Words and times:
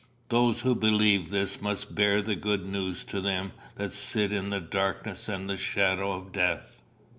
Those 0.29 0.61
who 0.61 0.73
believe 0.73 1.29
this 1.29 1.61
must 1.61 1.93
bear 1.93 2.23
the 2.23 2.33
good 2.35 2.65
news 2.65 3.03
to 3.03 3.21
them 3.21 3.51
that 3.75 3.93
sit 3.93 4.33
in 4.33 4.49
darkness 4.71 5.29
and 5.29 5.47
the 5.47 5.57
shadow 5.57 6.13
of 6.13 6.31
death. 6.31 6.81